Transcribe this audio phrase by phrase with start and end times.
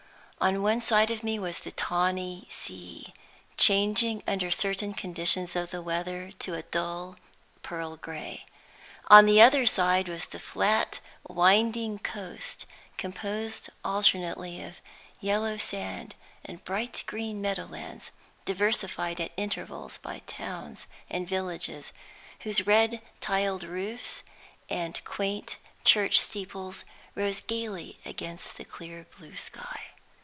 [0.43, 3.13] On one side of me was the tawny sea,
[3.57, 7.17] changing under certain conditions of the weather to a dull
[7.61, 8.47] pearl gray.
[9.07, 12.65] On the other side was the flat, winding coast,
[12.97, 14.77] composed alternately of
[15.19, 18.09] yellow sand and bright green meadow lands;
[18.43, 21.93] diversified at intervals by towns and villages,
[22.39, 24.23] whose red tiled roofs
[24.71, 26.83] and quaint church steeples
[27.13, 29.81] rose gayly against the clear blue sky.